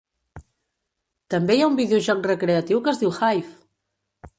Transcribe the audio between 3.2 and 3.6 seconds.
Hive!